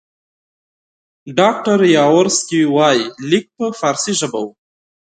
ډاکټر 1.39 1.79
یاورسکي 1.97 2.61
وایي 2.75 3.03
لیک 3.29 3.45
په 3.57 3.65
فارسي 3.79 4.13
ژبه 4.19 4.39
وو. 4.43 4.51